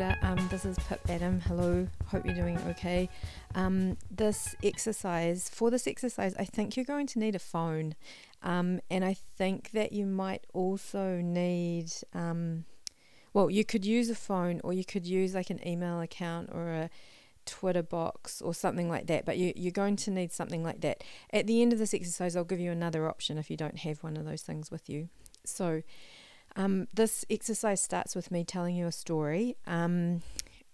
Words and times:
Kia 0.00 0.16
ora, 0.22 0.32
um, 0.32 0.48
this 0.48 0.64
is 0.64 0.78
Pip 0.88 0.98
Adam. 1.10 1.40
Hello, 1.40 1.86
hope 2.06 2.24
you're 2.24 2.34
doing 2.34 2.56
okay. 2.68 3.10
Um, 3.54 3.98
this 4.10 4.56
exercise, 4.62 5.50
for 5.50 5.70
this 5.70 5.86
exercise, 5.86 6.34
I 6.38 6.44
think 6.46 6.74
you're 6.74 6.86
going 6.86 7.06
to 7.08 7.18
need 7.18 7.34
a 7.34 7.38
phone. 7.38 7.94
Um, 8.42 8.80
and 8.90 9.04
I 9.04 9.12
think 9.12 9.72
that 9.72 9.92
you 9.92 10.06
might 10.06 10.46
also 10.54 11.20
need, 11.22 11.92
um, 12.14 12.64
well, 13.34 13.50
you 13.50 13.62
could 13.62 13.84
use 13.84 14.08
a 14.08 14.14
phone 14.14 14.62
or 14.64 14.72
you 14.72 14.86
could 14.86 15.06
use 15.06 15.34
like 15.34 15.50
an 15.50 15.60
email 15.68 16.00
account 16.00 16.48
or 16.50 16.70
a 16.70 16.90
Twitter 17.44 17.82
box 17.82 18.40
or 18.40 18.54
something 18.54 18.88
like 18.88 19.06
that. 19.08 19.26
But 19.26 19.36
you, 19.36 19.52
you're 19.54 19.70
going 19.70 19.96
to 19.96 20.10
need 20.10 20.32
something 20.32 20.64
like 20.64 20.80
that. 20.80 21.04
At 21.30 21.46
the 21.46 21.60
end 21.60 21.74
of 21.74 21.78
this 21.78 21.92
exercise, 21.92 22.36
I'll 22.36 22.44
give 22.44 22.60
you 22.60 22.72
another 22.72 23.06
option 23.06 23.36
if 23.36 23.50
you 23.50 23.56
don't 23.58 23.80
have 23.80 24.02
one 24.02 24.16
of 24.16 24.24
those 24.24 24.40
things 24.40 24.70
with 24.70 24.88
you. 24.88 25.10
So, 25.44 25.82
um, 26.56 26.88
this 26.92 27.24
exercise 27.30 27.80
starts 27.80 28.14
with 28.14 28.30
me 28.30 28.44
telling 28.44 28.76
you 28.76 28.86
a 28.86 28.92
story, 28.92 29.56
um, 29.66 30.22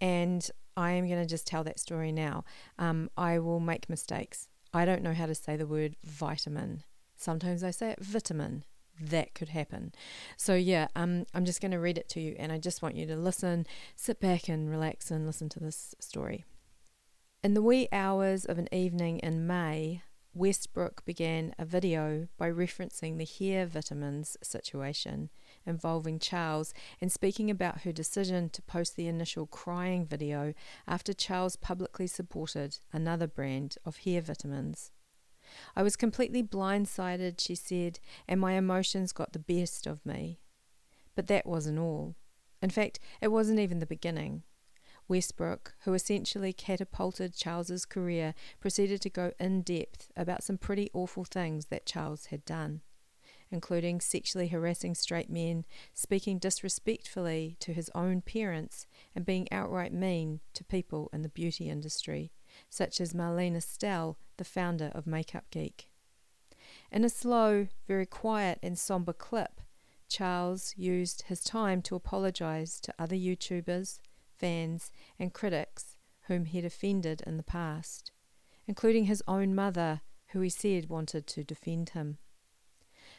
and 0.00 0.48
I 0.76 0.92
am 0.92 1.06
going 1.06 1.20
to 1.20 1.26
just 1.26 1.46
tell 1.46 1.64
that 1.64 1.78
story 1.78 2.12
now. 2.12 2.44
Um, 2.78 3.10
I 3.16 3.38
will 3.38 3.60
make 3.60 3.90
mistakes. 3.90 4.48
I 4.72 4.84
don't 4.84 5.02
know 5.02 5.14
how 5.14 5.26
to 5.26 5.34
say 5.34 5.56
the 5.56 5.66
word 5.66 5.96
vitamin. 6.04 6.84
Sometimes 7.16 7.62
I 7.62 7.70
say 7.70 7.90
it 7.90 8.00
vitamin. 8.00 8.64
That 9.00 9.34
could 9.34 9.48
happen. 9.50 9.92
So, 10.36 10.54
yeah, 10.54 10.88
um, 10.94 11.24
I'm 11.32 11.44
just 11.44 11.60
going 11.60 11.70
to 11.70 11.78
read 11.78 11.98
it 11.98 12.08
to 12.10 12.20
you, 12.20 12.36
and 12.38 12.52
I 12.52 12.58
just 12.58 12.82
want 12.82 12.96
you 12.96 13.06
to 13.06 13.16
listen, 13.16 13.66
sit 13.96 14.20
back 14.20 14.48
and 14.48 14.70
relax 14.70 15.10
and 15.10 15.26
listen 15.26 15.48
to 15.50 15.60
this 15.60 15.94
story. 16.00 16.44
In 17.42 17.54
the 17.54 17.62
wee 17.62 17.88
hours 17.92 18.44
of 18.44 18.58
an 18.58 18.68
evening 18.72 19.18
in 19.20 19.46
May, 19.46 20.02
Westbrook 20.32 21.04
began 21.04 21.54
a 21.58 21.64
video 21.64 22.28
by 22.38 22.48
referencing 22.48 23.18
the 23.18 23.24
hair 23.24 23.66
vitamins 23.66 24.36
situation 24.42 25.28
involving 25.66 26.20
Charles 26.20 26.72
and 27.00 27.10
speaking 27.10 27.50
about 27.50 27.80
her 27.80 27.90
decision 27.90 28.48
to 28.50 28.62
post 28.62 28.94
the 28.94 29.08
initial 29.08 29.46
crying 29.46 30.06
video 30.06 30.54
after 30.86 31.12
Charles 31.12 31.56
publicly 31.56 32.06
supported 32.06 32.78
another 32.92 33.26
brand 33.26 33.76
of 33.84 33.98
hair 33.98 34.20
vitamins. 34.20 34.92
I 35.74 35.82
was 35.82 35.96
completely 35.96 36.44
blindsided, 36.44 37.40
she 37.40 37.56
said, 37.56 37.98
and 38.28 38.40
my 38.40 38.52
emotions 38.52 39.12
got 39.12 39.32
the 39.32 39.40
best 39.40 39.84
of 39.84 40.06
me. 40.06 40.38
But 41.16 41.26
that 41.26 41.44
wasn't 41.44 41.80
all. 41.80 42.14
In 42.62 42.70
fact, 42.70 43.00
it 43.20 43.28
wasn't 43.28 43.58
even 43.58 43.80
the 43.80 43.86
beginning. 43.86 44.44
Westbrook, 45.10 45.74
who 45.80 45.92
essentially 45.92 46.54
catapulted 46.54 47.34
Charles's 47.34 47.84
career, 47.84 48.32
proceeded 48.60 49.02
to 49.02 49.10
go 49.10 49.32
in 49.38 49.60
depth 49.60 50.10
about 50.16 50.42
some 50.42 50.56
pretty 50.56 50.88
awful 50.94 51.24
things 51.24 51.66
that 51.66 51.84
Charles 51.84 52.26
had 52.26 52.44
done 52.46 52.80
including 53.50 54.00
sexually 54.00 54.48
harassing 54.48 54.94
straight 54.94 55.28
men, 55.28 55.64
speaking 55.92 56.38
disrespectfully 56.38 57.56
to 57.58 57.72
his 57.72 57.90
own 57.94 58.20
parents, 58.20 58.86
and 59.14 59.26
being 59.26 59.50
outright 59.52 59.92
mean 59.92 60.40
to 60.54 60.64
people 60.64 61.10
in 61.12 61.22
the 61.22 61.28
beauty 61.28 61.68
industry, 61.68 62.30
such 62.68 63.00
as 63.00 63.12
Marlena 63.12 63.62
Stell, 63.62 64.16
the 64.36 64.44
founder 64.44 64.90
of 64.94 65.06
Makeup 65.06 65.44
Geek. 65.50 65.90
In 66.92 67.04
a 67.04 67.08
slow, 67.08 67.66
very 67.88 68.06
quiet, 68.06 68.58
and 68.62 68.78
somber 68.78 69.12
clip, 69.12 69.60
Charles 70.08 70.74
used 70.76 71.22
his 71.22 71.42
time 71.42 71.82
to 71.82 71.96
apologize 71.96 72.80
to 72.80 72.94
other 72.98 73.16
YouTubers, 73.16 74.00
fans, 74.40 74.90
and 75.18 75.34
critics 75.34 75.96
whom 76.22 76.46
he'd 76.46 76.64
offended 76.64 77.22
in 77.26 77.36
the 77.36 77.42
past, 77.42 78.10
including 78.66 79.04
his 79.04 79.22
own 79.28 79.54
mother, 79.54 80.00
who 80.28 80.40
he 80.40 80.48
said 80.48 80.88
wanted 80.88 81.26
to 81.26 81.44
defend 81.44 81.90
him. 81.90 82.18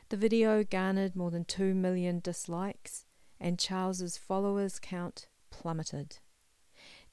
The 0.09 0.18
video 0.18 0.64
garnered 0.64 1.16
more 1.16 1.32
than 1.32 1.46
2 1.46 1.74
million 1.74 2.20
dislikes, 2.20 3.06
and 3.40 3.59
Charles's 3.59 4.18
followers 4.18 4.80
count 4.80 5.28
plummeted. 5.52 6.18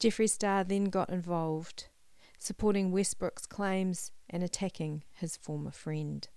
Jeffree 0.01 0.31
Star 0.31 0.65
then 0.65 0.85
got 0.87 1.11
involved, 1.11 1.89
supporting 2.39 2.91
Westbrook's 2.91 3.47
claims 3.47 4.13
and 4.31 4.43
attacking 4.43 5.05
his 5.13 5.37
former 5.37 5.71
friend. 5.71 6.29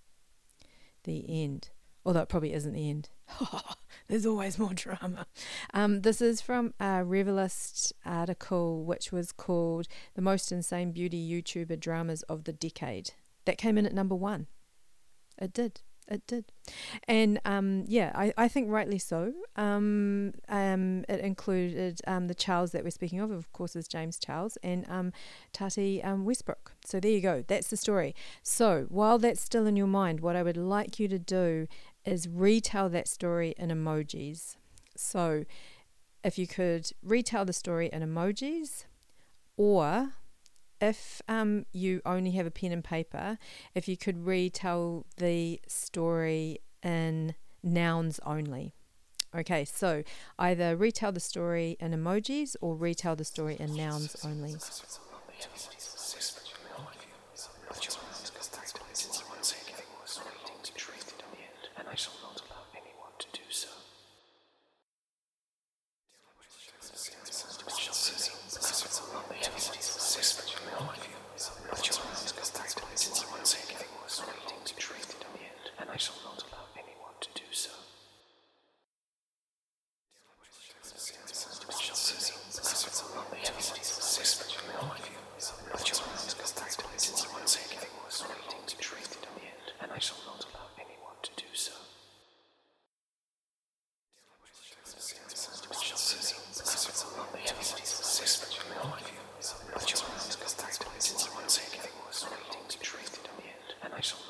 The 1.03 1.25
end. 1.27 1.69
Although 2.05 2.21
it 2.21 2.29
probably 2.29 2.53
isn't 2.53 2.73
the 2.73 2.89
end. 2.89 3.09
There's 4.07 4.25
always 4.25 4.57
more 4.57 4.73
drama. 4.73 5.27
Um, 5.73 6.01
this 6.01 6.21
is 6.21 6.41
from 6.41 6.73
a 6.79 7.03
Revelist 7.03 7.93
article 8.05 8.83
which 8.83 9.11
was 9.11 9.31
called 9.31 9.87
The 10.15 10.21
Most 10.21 10.51
Insane 10.51 10.91
Beauty 10.91 11.17
YouTuber 11.29 11.79
Dramas 11.79 12.23
of 12.23 12.45
the 12.45 12.53
Decade. 12.53 13.11
That 13.45 13.57
came 13.57 13.77
in 13.77 13.85
at 13.85 13.93
number 13.93 14.15
one. 14.15 14.47
It 15.37 15.53
did 15.53 15.81
it 16.11 16.27
did. 16.27 16.45
And 17.07 17.39
um, 17.45 17.85
yeah, 17.87 18.11
I, 18.13 18.33
I 18.37 18.47
think 18.47 18.69
rightly 18.69 18.99
so. 18.99 19.33
Um, 19.55 20.33
um, 20.49 21.05
it 21.07 21.21
included 21.21 22.01
um, 22.05 22.27
the 22.27 22.35
Charles 22.35 22.71
that 22.71 22.83
we're 22.83 22.91
speaking 22.91 23.19
of, 23.19 23.31
of 23.31 23.51
course, 23.53 23.75
is 23.75 23.87
James 23.87 24.19
Charles 24.19 24.57
and 24.61 24.85
um, 24.89 25.13
Tati 25.53 26.03
um, 26.03 26.25
Westbrook. 26.25 26.73
So 26.85 26.99
there 26.99 27.11
you 27.11 27.21
go. 27.21 27.43
That's 27.47 27.69
the 27.69 27.77
story. 27.77 28.13
So 28.43 28.87
while 28.89 29.19
that's 29.19 29.41
still 29.41 29.65
in 29.65 29.75
your 29.75 29.87
mind, 29.87 30.19
what 30.19 30.35
I 30.35 30.43
would 30.43 30.57
like 30.57 30.99
you 30.99 31.07
to 31.07 31.19
do 31.19 31.67
is 32.05 32.27
retell 32.27 32.89
that 32.89 33.07
story 33.07 33.53
in 33.57 33.69
emojis. 33.69 34.55
So 34.95 35.45
if 36.23 36.37
you 36.37 36.47
could 36.47 36.91
retell 37.03 37.45
the 37.45 37.53
story 37.53 37.89
in 37.91 38.01
emojis 38.01 38.85
or 39.57 40.13
if 40.79 41.21
um, 41.27 41.65
you 41.71 42.01
only 42.05 42.31
have 42.31 42.45
a 42.47 42.51
pen 42.51 42.71
and 42.71 42.83
paper, 42.83 43.37
if 43.75 43.87
you 43.87 43.95
could 43.95 44.25
retell 44.25 45.05
the 45.17 45.61
story 45.67 46.59
in 46.81 47.35
nouns 47.63 48.19
only. 48.25 48.73
Okay, 49.33 49.63
so 49.63 50.03
either 50.37 50.75
retell 50.75 51.11
the 51.11 51.19
story 51.19 51.77
in 51.79 51.91
emojis 51.91 52.55
or 52.59 52.75
retell 52.75 53.15
the 53.15 53.23
story 53.23 53.55
in 53.59 53.75
nouns 53.75 54.15
only. 54.25 54.55
shall 90.01 90.17
not 90.25 90.41
allow 90.49 90.65
anyone 90.81 91.13
to 91.21 91.29
do 91.37 91.45
so. 91.53 91.73
But 99.73 99.85
your 99.85 100.01
hands 100.01 100.37
are 100.41 100.49
since 100.97 101.25
you 101.25 101.31
won't 101.37 101.51
say 101.51 101.61
anything 101.69 101.93
to 102.69 102.79
in 103.29 103.35
the 103.37 103.45
end, 103.45 103.69
and 103.83 103.93
I 103.93 104.01
shall 104.01 104.25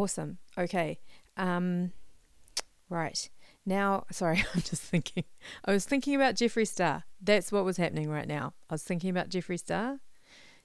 Awesome. 0.00 0.38
Okay. 0.56 0.98
Um, 1.36 1.92
right. 2.88 3.28
Now, 3.66 4.04
sorry, 4.10 4.42
I'm 4.54 4.62
just 4.62 4.80
thinking. 4.80 5.24
I 5.66 5.72
was 5.72 5.84
thinking 5.84 6.14
about 6.14 6.36
Jeffree 6.36 6.66
Star. 6.66 7.04
That's 7.20 7.52
what 7.52 7.66
was 7.66 7.76
happening 7.76 8.08
right 8.08 8.26
now. 8.26 8.54
I 8.70 8.74
was 8.74 8.82
thinking 8.82 9.10
about 9.10 9.28
Jeffree 9.28 9.58
Star 9.58 10.00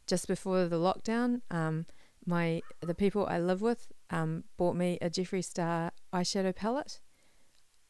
just 0.08 0.30
before 0.30 0.66
the 0.68 0.78
lockdown. 0.78 1.42
Um, 1.52 1.86
my 2.26 2.62
the 2.80 2.96
people 2.96 3.28
I 3.28 3.40
live 3.40 3.62
with 3.62 3.92
um, 4.10 4.46
bought 4.56 4.78
me 4.78 5.00
a 5.02 5.10
Jeffree 5.10 5.44
Star 5.44 5.92
eyeshadow 6.14 6.56
palette. 6.56 7.02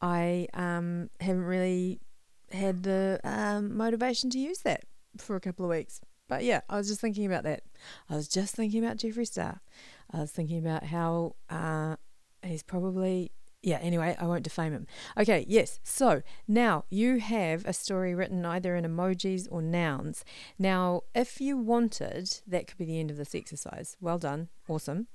I 0.01 0.47
um, 0.56 1.12
haven't 1.21 1.44
really 1.44 2.00
had 2.51 2.81
the 2.81 3.19
um, 3.24 3.77
motivation 3.77 4.31
to 4.31 4.39
use 4.39 4.62
that 4.62 4.86
for 5.19 5.36
a 5.36 5.39
couple 5.39 5.65
of 5.65 5.69
weeks. 5.69 6.01
But 6.27 6.44
yeah, 6.44 6.62
I 6.68 6.77
was 6.77 6.88
just 6.88 7.01
thinking 7.01 7.27
about 7.27 7.44
that. 7.44 7.62
I 8.09 8.15
was 8.15 8.27
just 8.27 8.56
thinking 8.56 8.83
about 8.83 8.97
Jeffree 8.97 9.27
Star. 9.27 9.62
I 10.16 10.20
was 10.20 10.32
thinking 10.32 10.60
about 10.60 10.86
how 10.86 11.36
uh, 11.50 11.98
he's 12.42 12.64
probably 12.64 13.32
yeah, 13.62 13.80
anyway, 13.82 14.16
I 14.20 14.28
won't 14.28 14.44
defame 14.44 14.74
him. 14.74 14.86
Okay, 15.18 15.44
yes. 15.48 15.80
So 15.84 16.22
now 16.48 16.86
you 16.92 17.18
have 17.18 17.66
a 17.66 17.74
story 17.74 18.14
written 18.14 18.46
either 18.46 18.76
in 18.76 18.86
emojis 18.86 19.48
or 19.50 19.60
nouns. 19.60 20.24
Now, 20.60 21.02
if 21.16 21.42
you 21.42 21.58
wanted, 21.58 22.42
that 22.46 22.68
could 22.68 22.78
be 22.78 22.86
the 22.86 23.00
end 23.00 23.10
of 23.10 23.18
this 23.18 23.34
exercise. 23.34 23.98
Well 24.00 24.20
done. 24.20 24.50
Awesome. 24.70 25.08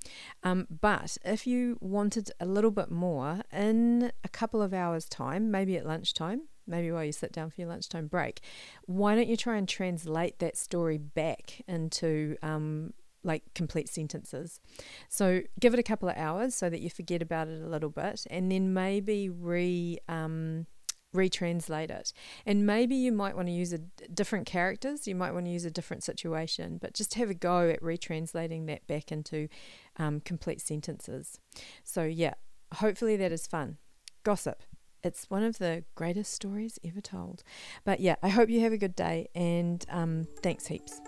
Um, 0.43 0.67
but 0.69 1.17
if 1.23 1.47
you 1.47 1.77
wanted 1.79 2.31
a 2.41 2.45
little 2.45 2.71
bit 2.71 2.91
more 2.91 3.39
in 3.53 4.11
a 4.25 4.29
couple 4.29 4.61
of 4.61 4.73
hours' 4.73 5.05
time, 5.05 5.49
maybe 5.49 5.77
at 5.77 5.85
lunchtime, 5.85 6.41
maybe 6.67 6.91
while 6.91 7.05
you 7.05 7.13
sit 7.13 7.31
down 7.31 7.51
for 7.51 7.61
your 7.61 7.69
lunchtime 7.69 8.07
break, 8.07 8.41
why 8.83 9.15
don't 9.15 9.29
you 9.29 9.37
try 9.37 9.55
and 9.55 9.69
translate 9.69 10.39
that 10.39 10.57
story 10.57 10.97
back 10.97 11.61
into 11.69 12.35
um, 12.43 12.91
like 13.23 13.43
complete 13.53 13.89
sentences. 13.89 14.59
So 15.09 15.41
give 15.59 15.73
it 15.73 15.79
a 15.79 15.83
couple 15.83 16.09
of 16.09 16.17
hours 16.17 16.55
so 16.55 16.69
that 16.69 16.81
you 16.81 16.89
forget 16.89 17.21
about 17.21 17.47
it 17.47 17.61
a 17.61 17.67
little 17.67 17.89
bit, 17.89 18.25
and 18.29 18.51
then 18.51 18.73
maybe 18.73 19.29
re 19.29 19.97
um, 20.07 20.65
retranslate 21.13 21.89
it. 21.89 22.13
And 22.45 22.65
maybe 22.65 22.95
you 22.95 23.11
might 23.11 23.35
want 23.35 23.47
to 23.47 23.53
use 23.53 23.73
a 23.73 23.79
different 24.13 24.45
characters. 24.45 25.07
You 25.07 25.15
might 25.15 25.33
want 25.33 25.45
to 25.45 25.51
use 25.51 25.65
a 25.65 25.71
different 25.71 26.03
situation, 26.03 26.77
but 26.81 26.93
just 26.93 27.15
have 27.15 27.29
a 27.29 27.33
go 27.33 27.69
at 27.69 27.81
retranslating 27.81 28.67
that 28.67 28.87
back 28.87 29.11
into 29.11 29.47
um, 29.97 30.21
complete 30.21 30.61
sentences. 30.61 31.39
So 31.83 32.03
yeah, 32.03 32.33
hopefully 32.75 33.17
that 33.17 33.31
is 33.31 33.47
fun. 33.47 33.77
Gossip. 34.23 34.63
It's 35.03 35.29
one 35.29 35.43
of 35.43 35.57
the 35.57 35.83
greatest 35.95 36.31
stories 36.31 36.77
ever 36.83 37.01
told. 37.01 37.43
But 37.83 37.99
yeah, 37.99 38.15
I 38.21 38.29
hope 38.29 38.49
you 38.49 38.61
have 38.61 38.73
a 38.73 38.77
good 38.77 38.95
day 38.95 39.29
and 39.33 39.83
um, 39.89 40.27
thanks 40.43 40.67
heaps. 40.67 41.01